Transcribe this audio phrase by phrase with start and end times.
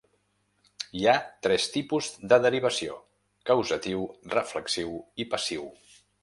[1.01, 1.11] Hi ha
[1.47, 2.97] tres tipus de derivació:
[3.51, 4.03] causatiu,
[4.37, 5.71] reflexiu i passiu.